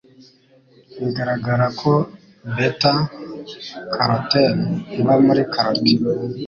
Bigaragara 0.99 1.65
ko 1.79 1.91
beta-carotene 2.55 4.63
iba 4.99 5.13
muri 5.25 5.41
karoti, 5.53 5.93